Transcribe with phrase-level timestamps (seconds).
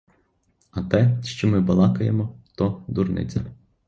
[0.71, 3.45] А те, що ми балакаємо, то— дурниця.